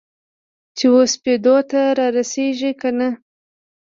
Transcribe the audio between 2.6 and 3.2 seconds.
کنه؟